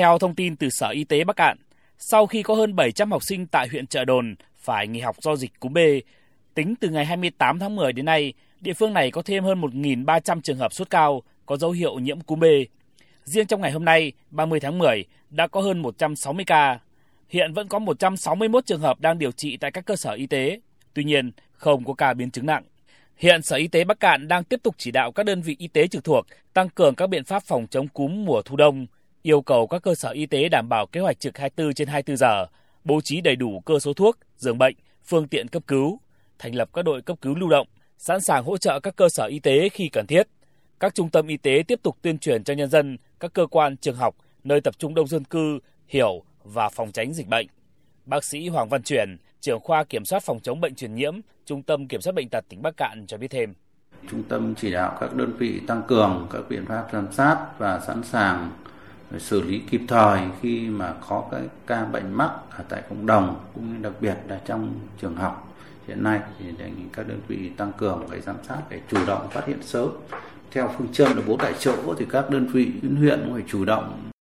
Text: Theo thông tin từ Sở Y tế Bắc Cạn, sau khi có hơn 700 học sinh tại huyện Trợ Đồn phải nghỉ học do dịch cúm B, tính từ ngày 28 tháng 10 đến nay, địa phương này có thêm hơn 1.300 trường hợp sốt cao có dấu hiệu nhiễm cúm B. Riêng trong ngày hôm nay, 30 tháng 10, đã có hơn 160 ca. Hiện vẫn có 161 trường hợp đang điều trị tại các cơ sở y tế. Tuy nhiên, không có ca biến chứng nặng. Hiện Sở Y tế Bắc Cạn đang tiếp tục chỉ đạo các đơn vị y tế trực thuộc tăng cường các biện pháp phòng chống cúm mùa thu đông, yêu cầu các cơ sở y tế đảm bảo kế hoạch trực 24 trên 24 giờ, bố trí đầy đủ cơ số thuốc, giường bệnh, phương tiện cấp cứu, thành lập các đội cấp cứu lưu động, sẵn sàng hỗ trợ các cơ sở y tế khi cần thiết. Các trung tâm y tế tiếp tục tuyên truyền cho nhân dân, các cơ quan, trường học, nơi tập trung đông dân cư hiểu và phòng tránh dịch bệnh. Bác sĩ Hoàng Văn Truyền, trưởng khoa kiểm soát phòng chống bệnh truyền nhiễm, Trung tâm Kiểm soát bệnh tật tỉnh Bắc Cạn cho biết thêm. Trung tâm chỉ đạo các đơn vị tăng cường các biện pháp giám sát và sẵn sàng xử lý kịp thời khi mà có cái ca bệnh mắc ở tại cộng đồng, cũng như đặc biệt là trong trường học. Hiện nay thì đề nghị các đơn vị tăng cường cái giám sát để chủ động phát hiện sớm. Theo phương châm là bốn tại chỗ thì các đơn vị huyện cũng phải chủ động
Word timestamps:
Theo 0.00 0.18
thông 0.18 0.34
tin 0.34 0.56
từ 0.56 0.70
Sở 0.70 0.88
Y 0.88 1.04
tế 1.04 1.24
Bắc 1.24 1.36
Cạn, 1.36 1.58
sau 1.98 2.26
khi 2.26 2.42
có 2.42 2.54
hơn 2.54 2.76
700 2.76 3.10
học 3.10 3.22
sinh 3.22 3.46
tại 3.46 3.68
huyện 3.68 3.86
Trợ 3.86 4.04
Đồn 4.04 4.34
phải 4.56 4.88
nghỉ 4.88 5.00
học 5.00 5.16
do 5.22 5.36
dịch 5.36 5.60
cúm 5.60 5.72
B, 5.72 5.78
tính 6.54 6.74
từ 6.80 6.88
ngày 6.88 7.04
28 7.04 7.58
tháng 7.58 7.76
10 7.76 7.92
đến 7.92 8.04
nay, 8.04 8.32
địa 8.60 8.72
phương 8.72 8.92
này 8.92 9.10
có 9.10 9.22
thêm 9.22 9.44
hơn 9.44 9.60
1.300 9.60 10.40
trường 10.40 10.58
hợp 10.58 10.72
sốt 10.72 10.90
cao 10.90 11.22
có 11.46 11.56
dấu 11.56 11.70
hiệu 11.70 11.98
nhiễm 11.98 12.20
cúm 12.20 12.40
B. 12.40 12.44
Riêng 13.24 13.46
trong 13.46 13.60
ngày 13.60 13.70
hôm 13.70 13.84
nay, 13.84 14.12
30 14.30 14.60
tháng 14.60 14.78
10, 14.78 15.04
đã 15.30 15.46
có 15.46 15.60
hơn 15.60 15.82
160 15.82 16.44
ca. 16.44 16.78
Hiện 17.28 17.52
vẫn 17.52 17.68
có 17.68 17.78
161 17.78 18.66
trường 18.66 18.80
hợp 18.80 19.00
đang 19.00 19.18
điều 19.18 19.32
trị 19.32 19.56
tại 19.56 19.70
các 19.70 19.84
cơ 19.84 19.96
sở 19.96 20.12
y 20.12 20.26
tế. 20.26 20.60
Tuy 20.94 21.04
nhiên, 21.04 21.32
không 21.52 21.84
có 21.84 21.94
ca 21.94 22.14
biến 22.14 22.30
chứng 22.30 22.46
nặng. 22.46 22.62
Hiện 23.16 23.42
Sở 23.42 23.56
Y 23.56 23.68
tế 23.68 23.84
Bắc 23.84 24.00
Cạn 24.00 24.28
đang 24.28 24.44
tiếp 24.44 24.60
tục 24.62 24.74
chỉ 24.78 24.90
đạo 24.90 25.12
các 25.12 25.26
đơn 25.26 25.42
vị 25.42 25.56
y 25.58 25.68
tế 25.68 25.86
trực 25.86 26.04
thuộc 26.04 26.26
tăng 26.52 26.68
cường 26.68 26.94
các 26.94 27.06
biện 27.06 27.24
pháp 27.24 27.42
phòng 27.42 27.66
chống 27.70 27.88
cúm 27.88 28.24
mùa 28.24 28.42
thu 28.42 28.56
đông, 28.56 28.86
yêu 29.22 29.42
cầu 29.42 29.66
các 29.66 29.82
cơ 29.82 29.94
sở 29.94 30.08
y 30.08 30.26
tế 30.26 30.48
đảm 30.48 30.68
bảo 30.68 30.86
kế 30.86 31.00
hoạch 31.00 31.20
trực 31.20 31.38
24 31.38 31.74
trên 31.74 31.88
24 31.88 32.16
giờ, 32.16 32.46
bố 32.84 33.00
trí 33.00 33.20
đầy 33.20 33.36
đủ 33.36 33.60
cơ 33.60 33.78
số 33.78 33.92
thuốc, 33.92 34.18
giường 34.36 34.58
bệnh, 34.58 34.76
phương 35.04 35.28
tiện 35.28 35.48
cấp 35.48 35.62
cứu, 35.66 36.00
thành 36.38 36.54
lập 36.54 36.68
các 36.72 36.82
đội 36.82 37.02
cấp 37.02 37.16
cứu 37.20 37.34
lưu 37.34 37.48
động, 37.48 37.66
sẵn 37.98 38.20
sàng 38.20 38.44
hỗ 38.44 38.56
trợ 38.56 38.80
các 38.80 38.96
cơ 38.96 39.08
sở 39.08 39.24
y 39.24 39.38
tế 39.38 39.68
khi 39.68 39.88
cần 39.88 40.06
thiết. 40.06 40.28
Các 40.80 40.94
trung 40.94 41.10
tâm 41.10 41.26
y 41.26 41.36
tế 41.36 41.62
tiếp 41.68 41.80
tục 41.82 41.96
tuyên 42.02 42.18
truyền 42.18 42.44
cho 42.44 42.54
nhân 42.54 42.70
dân, 42.70 42.98
các 43.20 43.32
cơ 43.32 43.46
quan, 43.46 43.76
trường 43.76 43.96
học, 43.96 44.16
nơi 44.44 44.60
tập 44.60 44.74
trung 44.78 44.94
đông 44.94 45.06
dân 45.06 45.24
cư 45.24 45.58
hiểu 45.88 46.22
và 46.44 46.68
phòng 46.68 46.92
tránh 46.92 47.12
dịch 47.12 47.28
bệnh. 47.28 47.46
Bác 48.04 48.24
sĩ 48.24 48.48
Hoàng 48.48 48.68
Văn 48.68 48.82
Truyền, 48.82 49.16
trưởng 49.40 49.60
khoa 49.60 49.84
kiểm 49.84 50.04
soát 50.04 50.22
phòng 50.22 50.40
chống 50.40 50.60
bệnh 50.60 50.74
truyền 50.74 50.94
nhiễm, 50.94 51.20
Trung 51.46 51.62
tâm 51.62 51.88
Kiểm 51.88 52.00
soát 52.00 52.12
bệnh 52.12 52.28
tật 52.28 52.44
tỉnh 52.48 52.62
Bắc 52.62 52.76
Cạn 52.76 53.06
cho 53.06 53.16
biết 53.16 53.28
thêm. 53.30 53.54
Trung 54.10 54.22
tâm 54.22 54.54
chỉ 54.54 54.72
đạo 54.72 54.96
các 55.00 55.14
đơn 55.14 55.32
vị 55.38 55.60
tăng 55.66 55.82
cường 55.88 56.28
các 56.32 56.42
biện 56.48 56.66
pháp 56.66 56.88
giám 56.92 57.12
sát 57.12 57.46
và 57.58 57.80
sẵn 57.86 58.04
sàng 58.04 58.50
xử 59.18 59.42
lý 59.42 59.58
kịp 59.70 59.80
thời 59.88 60.20
khi 60.40 60.68
mà 60.68 60.94
có 61.08 61.24
cái 61.30 61.42
ca 61.66 61.84
bệnh 61.84 62.12
mắc 62.12 62.30
ở 62.50 62.64
tại 62.68 62.82
cộng 62.88 63.06
đồng, 63.06 63.40
cũng 63.54 63.72
như 63.72 63.82
đặc 63.82 63.92
biệt 64.00 64.14
là 64.28 64.40
trong 64.46 64.74
trường 65.00 65.16
học. 65.16 65.54
Hiện 65.88 66.02
nay 66.02 66.20
thì 66.38 66.44
đề 66.58 66.70
nghị 66.70 66.84
các 66.92 67.08
đơn 67.08 67.20
vị 67.28 67.50
tăng 67.56 67.72
cường 67.72 68.06
cái 68.10 68.20
giám 68.20 68.36
sát 68.48 68.58
để 68.68 68.80
chủ 68.90 68.98
động 69.06 69.28
phát 69.30 69.46
hiện 69.46 69.62
sớm. 69.62 69.88
Theo 70.50 70.70
phương 70.78 70.88
châm 70.92 71.16
là 71.16 71.22
bốn 71.26 71.38
tại 71.38 71.54
chỗ 71.58 71.94
thì 71.98 72.06
các 72.10 72.30
đơn 72.30 72.46
vị 72.46 72.72
huyện 72.98 73.20
cũng 73.24 73.34
phải 73.34 73.44
chủ 73.46 73.64
động 73.64 74.09